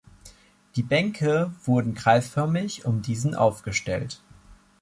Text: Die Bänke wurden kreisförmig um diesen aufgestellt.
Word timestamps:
Die 0.77 0.81
Bänke 0.81 1.51
wurden 1.63 1.93
kreisförmig 1.93 2.85
um 2.85 3.03
diesen 3.03 3.35
aufgestellt. 3.35 4.19